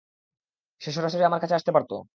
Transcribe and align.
সে 0.81 0.89
সরাসরি 0.91 1.23
আমার 1.23 1.41
কাছে 1.41 1.55
আসতে 1.55 1.71
পারত। 1.73 1.91